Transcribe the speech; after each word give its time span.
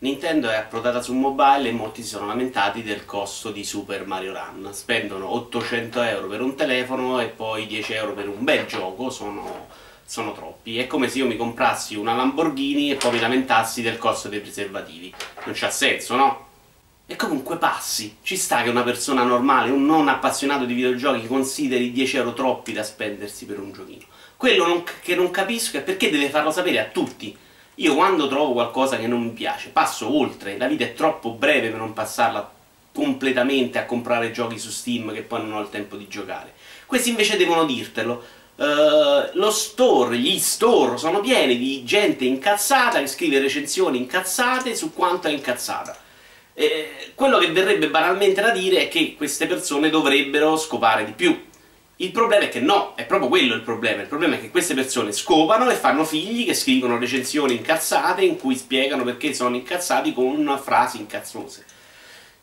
Nintendo 0.00 0.48
è 0.48 0.54
approdata 0.54 1.02
su 1.02 1.12
mobile 1.12 1.70
e 1.70 1.72
molti 1.72 2.04
si 2.04 2.10
sono 2.10 2.26
lamentati 2.26 2.84
del 2.84 3.04
costo 3.04 3.50
di 3.50 3.64
Super 3.64 4.06
Mario 4.06 4.32
Run. 4.32 4.72
Spendono 4.72 5.34
800 5.34 6.02
euro 6.02 6.28
per 6.28 6.40
un 6.40 6.54
telefono 6.54 7.18
e 7.18 7.26
poi 7.26 7.66
10 7.66 7.94
euro 7.94 8.12
per 8.12 8.28
un 8.28 8.44
bel 8.44 8.64
gioco, 8.66 9.10
sono, 9.10 9.66
sono 10.04 10.32
troppi. 10.34 10.78
È 10.78 10.86
come 10.86 11.08
se 11.08 11.18
io 11.18 11.26
mi 11.26 11.36
comprassi 11.36 11.96
una 11.96 12.14
Lamborghini 12.14 12.92
e 12.92 12.94
poi 12.94 13.14
mi 13.14 13.18
lamentassi 13.18 13.82
del 13.82 13.98
costo 13.98 14.28
dei 14.28 14.38
preservativi. 14.38 15.12
Non 15.46 15.54
c'ha 15.56 15.70
senso, 15.70 16.14
no? 16.14 16.46
E 17.04 17.16
comunque 17.16 17.56
passi. 17.56 18.18
Ci 18.22 18.36
sta 18.36 18.62
che 18.62 18.68
una 18.68 18.84
persona 18.84 19.24
normale, 19.24 19.70
un 19.70 19.84
non 19.84 20.06
appassionato 20.06 20.64
di 20.64 20.74
videogiochi, 20.74 21.26
consideri 21.26 21.90
10 21.90 22.18
euro 22.18 22.34
troppi 22.34 22.72
da 22.72 22.84
spendersi 22.84 23.46
per 23.46 23.58
un 23.58 23.72
giochino. 23.72 24.04
Quello 24.36 24.64
non, 24.64 24.84
che 25.02 25.16
non 25.16 25.32
capisco 25.32 25.76
è 25.76 25.82
perché 25.82 26.08
deve 26.08 26.30
farlo 26.30 26.52
sapere 26.52 26.78
a 26.78 26.84
tutti 26.84 27.36
io 27.78 27.94
quando 27.94 28.26
trovo 28.28 28.52
qualcosa 28.52 28.98
che 28.98 29.06
non 29.06 29.22
mi 29.22 29.30
piace, 29.30 29.68
passo 29.68 30.12
oltre, 30.16 30.56
la 30.56 30.66
vita 30.66 30.84
è 30.84 30.94
troppo 30.94 31.30
breve 31.30 31.68
per 31.68 31.78
non 31.78 31.92
passarla 31.92 32.50
completamente 32.92 33.78
a 33.78 33.86
comprare 33.86 34.32
giochi 34.32 34.58
su 34.58 34.70
Steam 34.70 35.12
che 35.12 35.22
poi 35.22 35.42
non 35.42 35.52
ho 35.52 35.60
il 35.60 35.70
tempo 35.70 35.96
di 35.96 36.08
giocare. 36.08 36.54
Questi 36.86 37.10
invece 37.10 37.36
devono 37.36 37.64
dirtelo. 37.64 38.36
Uh, 38.56 39.30
lo 39.34 39.52
store, 39.52 40.16
gli 40.16 40.36
store 40.40 40.98
sono 40.98 41.20
pieni 41.20 41.56
di 41.56 41.84
gente 41.84 42.24
incazzata 42.24 42.98
che 42.98 43.06
scrive 43.06 43.38
recensioni 43.38 43.98
incazzate 43.98 44.74
su 44.74 44.92
quanto 44.92 45.28
è 45.28 45.30
incazzata. 45.30 45.96
Eh, 46.54 47.12
quello 47.14 47.38
che 47.38 47.52
verrebbe 47.52 47.88
banalmente 47.88 48.40
da 48.40 48.50
dire 48.50 48.82
è 48.82 48.88
che 48.88 49.14
queste 49.16 49.46
persone 49.46 49.90
dovrebbero 49.90 50.56
scopare 50.56 51.04
di 51.04 51.12
più, 51.12 51.40
il 52.00 52.12
problema 52.12 52.44
è 52.44 52.48
che 52.48 52.60
no, 52.60 52.94
è 52.94 53.04
proprio 53.06 53.28
quello 53.28 53.54
il 53.54 53.62
problema. 53.62 54.02
Il 54.02 54.08
problema 54.08 54.36
è 54.36 54.40
che 54.40 54.50
queste 54.50 54.74
persone 54.74 55.10
scopano 55.10 55.68
e 55.68 55.74
fanno 55.74 56.04
figli 56.04 56.44
che 56.44 56.54
scrivono 56.54 56.96
recensioni 56.96 57.56
incazzate 57.56 58.22
in 58.22 58.38
cui 58.38 58.54
spiegano 58.54 59.02
perché 59.02 59.34
sono 59.34 59.56
incazzati 59.56 60.12
con 60.14 60.60
frasi 60.62 60.98
incazzose. 60.98 61.64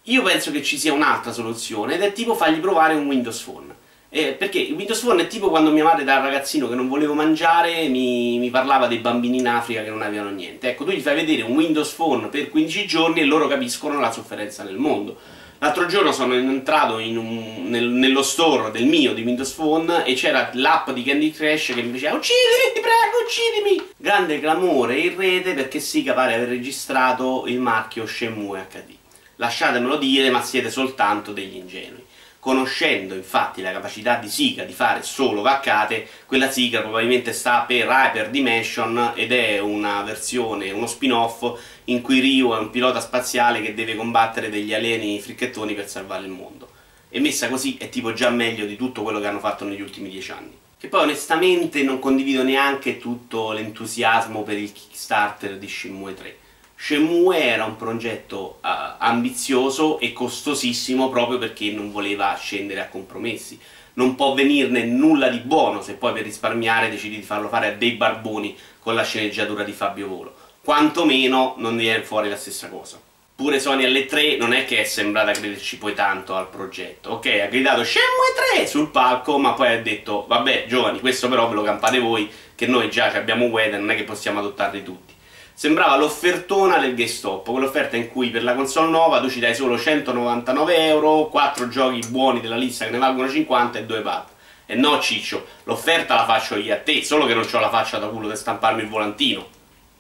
Io 0.04 0.22
penso 0.24 0.52
che 0.52 0.62
ci 0.62 0.78
sia 0.78 0.92
un'altra 0.92 1.32
soluzione 1.32 1.96
ed 1.96 2.02
è 2.02 2.12
tipo 2.12 2.36
fargli 2.36 2.60
provare 2.60 2.96
un 2.96 3.08
Windows 3.08 3.42
Phone. 3.42 3.84
Eh, 4.18 4.32
perché 4.32 4.70
Windows 4.74 5.02
Phone 5.02 5.24
è 5.24 5.28
tipo 5.28 5.50
quando 5.50 5.72
mia 5.72 5.84
madre 5.84 6.06
da 6.06 6.22
ragazzino 6.22 6.70
che 6.70 6.76
non 6.76 6.88
volevo 6.88 7.14
mangiare 7.14 7.90
mi, 7.90 8.40
mi, 8.40 8.50
parlava 8.50 8.88
dei 8.88 9.00
bambini 9.00 9.40
in 9.40 9.48
Africa 9.50 9.84
che 9.84 9.90
non 9.90 10.02
avevano 10.02 10.30
niente. 10.30 10.70
Ecco, 10.70 10.86
tu 10.86 10.92
gli 10.92 11.02
fai 11.02 11.16
vedere 11.16 11.42
un 11.42 11.54
Windows 11.54 11.92
Phone 11.92 12.30
per 12.30 12.50
15 12.50 12.88
giorni 12.88 13.20
e 13.20 13.26
loro 13.26 13.50
capiscono 13.50 14.00
la 14.00 14.14
sofferenza 14.14 14.64
nel 14.64 14.78
mondo. 14.78 15.18
L'altro 15.58 15.86
giorno 15.88 16.14
sono 16.14 16.34
entrato 16.34 16.96
un, 16.96 17.66
nel, 17.68 17.90
nello 17.90 18.24
store 18.24 18.72
del 18.72 18.86
mio 18.86 19.14
di 19.14 19.22
Windows 19.22 19.52
Phone 19.52 20.06
e 20.06 20.14
c'era 20.14 20.50
l'app 20.54 20.92
di 20.92 21.04
Candy 21.04 21.32
Crush 21.32 21.74
che 21.74 21.82
mi 21.82 21.92
diceva 21.92 22.16
uccidimi, 22.16 22.72
ti 22.74 22.80
prego, 22.80 23.18
uccidimi! 23.22 23.92
Grande 23.98 24.40
clamore 24.40 24.98
in 24.98 25.18
rete 25.18 25.54
perché 25.54 25.82
Sega 25.82 26.14
pare 26.14 26.36
aver 26.36 26.48
registrato 26.48 27.44
il 27.48 27.60
marchio 27.60 28.06
Shenmue 28.06 28.66
HD. 28.72 28.94
Lasciatemelo 29.36 29.98
dire, 29.98 30.30
ma 30.30 30.42
siete 30.42 30.70
soltanto 30.70 31.34
degli 31.34 31.58
ingenui. 31.58 32.04
Conoscendo 32.46 33.16
infatti 33.16 33.64
la 33.64 33.72
capacità 33.72 34.18
di 34.18 34.30
Sika 34.30 34.66
di 34.66 34.72
fare 34.72 35.02
solo 35.02 35.42
vaccate, 35.42 36.08
quella 36.28 36.52
Sika 36.52 36.82
probabilmente 36.82 37.34
sta 37.34 37.62
per 37.62 37.88
Hyper 37.88 38.30
Dimension 38.30 39.14
ed 39.16 39.32
è 39.32 39.58
una 39.58 40.04
versione, 40.04 40.70
uno 40.70 40.86
spin-off 40.86 41.60
in 41.86 42.02
cui 42.04 42.20
Ryu 42.20 42.54
è 42.54 42.60
un 42.60 42.70
pilota 42.70 43.00
spaziale 43.00 43.64
che 43.64 43.74
deve 43.74 43.96
combattere 43.96 44.52
degli 44.52 44.76
alieni 44.76 45.20
fricchettoni 45.20 45.74
per 45.74 45.90
salvare 45.90 46.26
il 46.26 46.30
mondo. 46.30 46.70
E 47.10 47.20
messa 47.20 47.50
così 47.50 47.78
è 47.80 47.90
tipo 47.90 48.14
già 48.14 48.30
meglio 48.30 48.68
di 48.68 48.76
tutto 48.76 49.02
quello 49.02 49.20
che 49.20 49.26
hanno 49.26 49.40
fatto 49.40 49.66
negli 49.66 49.82
ultimi 49.82 50.10
dieci 50.10 50.32
anni. 50.32 50.56
Che 50.78 50.88
poi 50.88 51.02
onestamente 51.02 51.82
non 51.82 51.98
condivido 51.98 52.44
neanche 52.44 53.00
tutto 53.00 53.54
l'entusiasmo 53.54 54.44
per 54.44 54.60
il 54.60 54.72
Kickstarter 54.72 55.58
di 55.58 55.68
Shenmue 55.68 56.14
3 56.14 56.38
Shenmue 56.78 57.42
era 57.42 57.64
un 57.64 57.78
progetto 57.78 58.60
uh, 58.62 58.68
ambizioso 59.00 59.98
e 60.00 60.12
costosissimo 60.14 61.10
proprio 61.10 61.38
perché 61.38 61.72
non 61.72 61.92
voleva 61.92 62.36
scendere 62.36 62.82
a 62.82 62.90
compromessi. 62.90 63.58
Non 63.94 64.16
può 64.16 64.34
venirne 64.34 64.84
nulla 64.84 65.30
di 65.30 65.40
buono 65.40 65.82
se 65.82 65.94
poi 65.94 66.12
per 66.14 66.24
risparmiare 66.24 66.90
decidi 66.90 67.16
di 67.16 67.22
farlo 67.22 67.48
fare 67.48 67.68
a 67.68 67.72
dei 67.72 67.92
barboni 67.92 68.56
con 68.80 68.94
la 68.94 69.04
sceneggiatura 69.04 69.64
di 69.64 69.72
Fabio 69.72 70.08
Volo. 70.08 70.36
Quantomeno 70.62 71.56
non 71.58 71.78
viene 71.78 72.04
fuori 72.04 72.30
la 72.30 72.36
stessa 72.36 72.68
cosa. 72.70 73.00
Pure 73.36 73.60
Sony 73.60 73.86
alle 73.86 74.06
3 74.06 74.38
non 74.38 74.54
è 74.54 74.66
che 74.66 74.80
è 74.80 74.84
sembrata 74.84 75.32
crederci 75.32 75.78
poi 75.78 75.94
tanto 75.94 76.36
al 76.36 76.50
progetto. 76.50 77.12
Ok, 77.12 77.26
ha 77.42 77.48
gridato 77.48 77.84
Shenmue 77.84 78.58
3 78.58 78.68
sul 78.68 78.92
palco, 78.92 79.38
ma 79.38 79.54
poi 79.54 79.74
ha 79.74 79.82
detto 79.82 80.26
vabbè 80.28 80.66
giovani, 80.68 81.00
questo 81.00 81.30
però 81.30 81.48
ve 81.48 81.56
lo 81.56 81.64
campate 81.64 82.00
voi, 82.00 82.30
che 82.54 82.68
noi 82.68 82.90
già 82.90 83.12
abbiamo 83.12 83.46
Weda, 83.46 83.78
non 83.78 83.92
è 83.92 83.96
che 83.96 84.04
possiamo 84.04 84.40
adottarli 84.40 84.84
tutti 84.84 85.15
sembrava 85.56 85.96
l'offertona 85.96 86.78
del 86.78 86.96
GameStop, 86.96 87.50
quell'offerta 87.50 87.96
in 87.96 88.12
cui 88.12 88.30
per 88.30 88.44
la 88.44 88.54
console 88.54 88.90
nuova 88.90 89.22
tu 89.22 89.30
ci 89.30 89.40
dai 89.40 89.56
solo 89.56 89.80
199 89.80 90.88
euro, 90.88 91.28
4 91.28 91.70
giochi 91.70 92.06
buoni 92.10 92.42
della 92.42 92.58
lista 92.58 92.84
che 92.84 92.92
ne 92.92 92.98
valgono 92.98 93.30
50 93.30 93.80
e 93.80 93.86
2 93.86 94.02
pad. 94.02 94.24
E 94.66 94.76
no 94.76 95.00
ciccio, 95.00 95.46
l'offerta 95.64 96.16
la 96.16 96.26
faccio 96.26 96.58
io 96.58 96.74
a 96.74 96.78
te, 96.78 97.04
solo 97.04 97.26
che 97.26 97.34
non 97.34 97.48
ho 97.50 97.60
la 97.60 97.70
faccia 97.70 97.98
da 98.00 98.08
culo 98.08 98.28
per 98.28 98.38
stamparmi 98.38 98.82
il 98.82 98.90
volantino. 98.90 99.48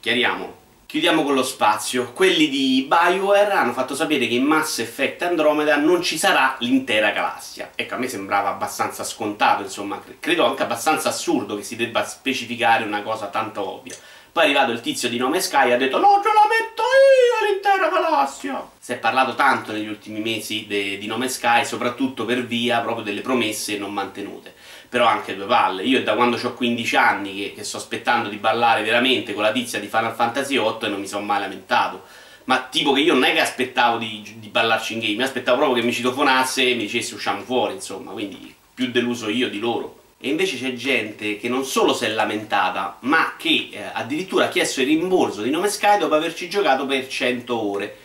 Chiariamo. 0.01 0.63
Chiudiamo 0.87 1.23
con 1.23 1.33
lo 1.33 1.43
spazio. 1.43 2.11
Quelli 2.13 2.49
di 2.49 2.85
Bioware 2.87 3.53
hanno 3.53 3.73
fatto 3.73 3.95
sapere 3.95 4.27
che 4.27 4.35
in 4.35 4.43
Mass 4.43 4.79
Effect 4.79 5.23
Andromeda 5.23 5.77
non 5.77 6.01
ci 6.01 6.17
sarà 6.17 6.55
l'intera 6.59 7.11
galassia. 7.11 7.71
Ecco, 7.75 7.95
a 7.95 7.97
me 7.97 8.07
sembrava 8.07 8.49
abbastanza 8.49 9.03
scontato, 9.03 9.63
insomma, 9.63 10.01
credo 10.19 10.45
anche 10.45 10.63
abbastanza 10.63 11.09
assurdo 11.09 11.55
che 11.55 11.63
si 11.63 11.75
debba 11.75 12.05
specificare 12.05 12.83
una 12.83 13.01
cosa 13.01 13.27
tanto 13.27 13.67
ovvia. 13.67 13.95
Poi 14.35 14.43
è 14.43 14.47
arrivato 14.47 14.73
il 14.73 14.81
tizio 14.81 15.07
di 15.07 15.15
nome 15.15 15.39
Sky 15.39 15.69
e 15.69 15.71
ha 15.71 15.77
detto 15.77 15.97
no, 15.97 16.19
ce 16.21 16.27
la 16.27 16.45
metto 16.45 16.83
io 16.83 17.49
l'intera 17.49 17.87
galassia. 17.87 18.69
Si 18.77 18.91
è 18.91 18.97
parlato 18.97 19.33
tanto 19.33 19.71
negli 19.71 19.87
ultimi 19.87 20.19
mesi 20.19 20.65
di 20.67 21.07
nome 21.07 21.29
Sky, 21.29 21.63
soprattutto 21.63 22.25
per 22.25 22.45
via 22.45 22.81
proprio 22.81 23.05
delle 23.05 23.21
promesse 23.21 23.77
non 23.77 23.93
mantenute. 23.93 24.53
Però 24.89 25.05
anche 25.05 25.37
due 25.37 25.45
palle. 25.45 25.83
Io 25.83 26.03
da 26.03 26.15
quando 26.15 26.35
ho 26.35 26.53
15 26.53 26.95
anni 26.97 27.33
che, 27.33 27.53
che 27.53 27.63
sto 27.63 27.77
aspettando 27.77 28.27
di 28.27 28.35
ballare 28.35 28.83
veramente 28.83 29.33
con 29.33 29.41
la 29.41 29.53
tizia 29.53 29.79
di 29.79 29.87
Final 29.87 30.13
Fantasy 30.13 30.59
VIII 30.59 30.79
e 30.81 30.87
non 30.89 30.99
mi 30.99 31.07
sono 31.07 31.23
mai 31.23 31.39
lamentato 31.39 32.03
ma 32.43 32.67
tipo 32.69 32.91
che 32.91 32.99
io 32.99 33.13
non 33.13 33.23
è 33.23 33.31
che 33.31 33.39
aspettavo 33.39 33.97
di, 33.97 34.35
di 34.37 34.49
ballarci 34.49 34.93
in 34.93 34.99
game, 34.99 35.23
aspettavo 35.23 35.59
proprio 35.59 35.79
che 35.79 35.87
mi 35.87 35.93
citofonasse 35.93 36.71
e 36.71 36.75
mi 36.75 36.81
dicesse 36.83 37.15
usciamo 37.15 37.41
fuori, 37.41 37.75
insomma, 37.75 38.11
quindi 38.11 38.53
più 38.73 38.91
deluso 38.91 39.29
io 39.29 39.49
di 39.49 39.59
loro. 39.59 40.03
E 40.17 40.29
invece 40.29 40.57
c'è 40.57 40.73
gente 40.73 41.37
che 41.37 41.49
non 41.49 41.65
solo 41.65 41.93
si 41.93 42.05
è 42.05 42.09
lamentata, 42.09 42.97
ma 43.01 43.35
che 43.37 43.69
eh, 43.71 43.83
addirittura 43.93 44.45
ha 44.45 44.49
chiesto 44.49 44.81
il 44.81 44.87
rimborso 44.87 45.41
di 45.41 45.49
nome 45.49 45.67
Sky 45.67 45.97
dopo 45.97 46.15
averci 46.15 46.49
giocato 46.49 46.85
per 46.85 47.07
100 47.07 47.61
ore. 47.61 47.97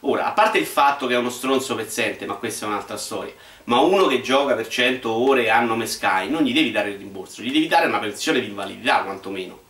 Ora, 0.00 0.26
a 0.26 0.32
parte 0.32 0.58
il 0.58 0.66
fatto 0.66 1.06
che 1.06 1.14
è 1.14 1.18
uno 1.18 1.30
stronzo 1.30 1.74
pezzente, 1.74 2.24
ma 2.24 2.34
questa 2.34 2.64
è 2.64 2.68
un'altra 2.68 2.96
storia, 2.96 3.32
ma 3.64 3.80
uno 3.80 4.06
che 4.06 4.22
gioca 4.22 4.54
per 4.54 4.68
100 4.68 5.10
ore 5.10 5.50
a 5.50 5.60
nome 5.60 5.86
Sky 5.86 6.30
non 6.30 6.42
gli 6.42 6.52
devi 6.52 6.70
dare 6.70 6.90
il 6.90 6.98
rimborso, 6.98 7.42
gli 7.42 7.52
devi 7.52 7.66
dare 7.66 7.86
una 7.86 7.98
pensione 7.98 8.40
di 8.40 8.46
invalidità 8.46 9.02
quantomeno. 9.02 9.67